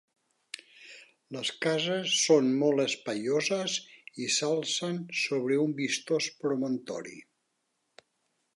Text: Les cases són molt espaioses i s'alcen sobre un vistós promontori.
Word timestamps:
Les 1.35 1.51
cases 1.65 2.15
són 2.21 2.47
molt 2.63 2.83
espaioses 2.85 3.75
i 4.25 4.29
s'alcen 4.37 4.97
sobre 5.27 5.59
un 5.67 5.77
vistós 5.83 6.31
promontori. 6.47 7.17